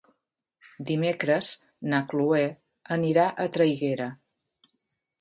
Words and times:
Dimecres 0.91 1.51
na 1.93 2.01
Chloé 2.15 2.49
anirà 2.99 3.31
a 3.31 3.49
Traiguera. 3.59 4.13